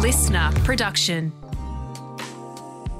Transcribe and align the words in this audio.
LiSTNR 0.00 0.64
production. 0.64 1.30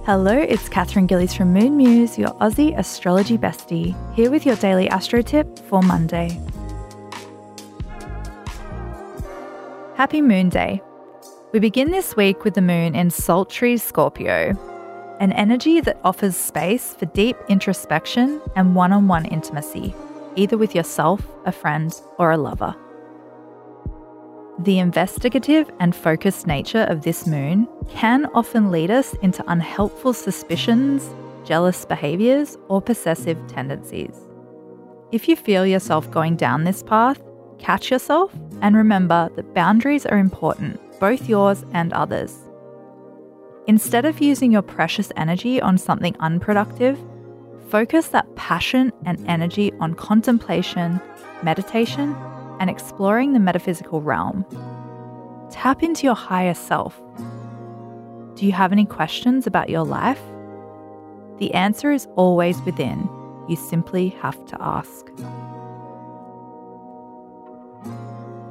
Hello, 0.05 0.37
it's 0.37 0.69
Katherine 0.69 1.07
Gillies 1.07 1.33
from 1.33 1.51
Moon 1.51 1.75
Muse, 1.79 2.19
your 2.19 2.29
Aussie 2.43 2.79
astrology 2.79 3.39
bestie, 3.39 3.97
here 4.15 4.31
with 4.31 4.45
your 4.45 4.57
daily 4.57 4.87
astro 4.91 5.23
tip 5.23 5.59
for 5.61 5.81
Monday. 5.81 6.39
Happy 9.95 10.21
Moon 10.21 10.51
Day. 10.51 10.83
We 11.55 11.59
begin 11.59 11.91
this 11.91 12.17
week 12.17 12.45
with 12.45 12.53
the 12.53 12.61
moon 12.61 12.95
in 12.95 13.09
sultry 13.09 13.79
Scorpio, 13.79 14.53
an 15.21 15.33
energy 15.33 15.81
that 15.81 15.99
offers 16.05 16.37
space 16.37 16.93
for 16.93 17.07
deep 17.07 17.39
introspection 17.49 18.43
and 18.57 18.77
one 18.77 18.93
on 18.93 19.09
one 19.09 19.25
intimacy, 19.25 19.95
either 20.37 20.59
with 20.59 20.75
yourself, 20.75 21.27
a 21.47 21.53
friend, 21.53 21.99
or 22.19 22.31
a 22.31 22.37
lover. 22.37 22.77
The 24.65 24.79
investigative 24.79 25.71
and 25.81 25.97
focused 25.97 26.47
nature 26.47 26.83
of 26.91 27.01
this 27.01 27.27
moon 27.27 27.67
can 27.89 28.27
often 28.35 28.71
lead 28.71 28.91
us 28.91 29.15
into 29.23 29.43
unhelpful 29.51 30.13
suspicions, 30.13 31.09
jealous 31.47 31.87
behaviours, 31.87 32.59
or 32.69 32.83
possessive 32.83 33.39
tendencies. 33.47 34.15
If 35.13 35.29
you 35.29 35.37
feel 35.37 35.65
yourself 35.65 36.11
going 36.11 36.37
down 36.37 36.65
this 36.65 36.83
path, 36.83 37.23
catch 37.59 37.91
yourself 37.91 38.35
and 38.61 38.77
remember 38.77 39.31
that 39.35 39.55
boundaries 39.55 40.05
are 40.05 40.19
important, 40.19 40.79
both 41.01 41.27
yours 41.27 41.65
and 41.73 41.95
others. 41.95 42.37
Instead 43.67 44.05
of 44.05 44.21
using 44.21 44.53
your 44.53 44.61
precious 44.61 45.11
energy 45.17 45.59
on 45.63 45.79
something 45.79 46.15
unproductive, 46.21 46.99
focus 47.71 48.09
that 48.09 48.37
passion 48.37 48.93
and 49.07 49.27
energy 49.27 49.73
on 49.81 49.95
contemplation, 49.95 51.01
meditation, 51.43 52.15
and 52.61 52.71
exploring 52.71 53.33
the 53.33 53.41
metaphysical 53.41 54.01
realm. 54.01 54.45
Tap 55.51 55.83
into 55.83 56.07
your 56.07 56.15
higher 56.15 56.55
self. 56.55 57.01
Do 58.37 58.47
you 58.47 58.53
have 58.53 58.71
any 58.71 58.85
questions 58.85 59.47
about 59.47 59.69
your 59.69 59.85
life? 59.85 60.21
The 61.39 61.53
answer 61.55 61.91
is 61.91 62.07
always 62.17 62.61
within. 62.63 63.09
You 63.49 63.57
simply 63.57 64.11
have 64.21 64.45
to 64.47 64.57
ask. 64.61 65.11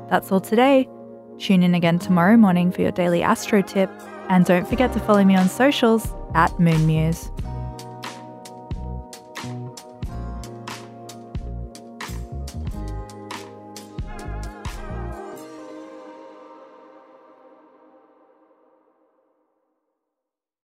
That's 0.09 0.31
all 0.31 0.41
today. 0.41 0.89
Tune 1.37 1.63
in 1.63 1.75
again 1.75 1.99
tomorrow 1.99 2.35
morning 2.35 2.71
for 2.71 2.81
your 2.81 2.91
daily 2.91 3.21
astro 3.21 3.61
tip. 3.61 3.89
And 4.27 4.43
don't 4.45 4.67
forget 4.67 4.91
to 4.93 4.99
follow 4.99 5.23
me 5.23 5.35
on 5.35 5.47
socials 5.47 6.13
at 6.33 6.59
Moon 6.59 6.85
Muse. 6.85 7.31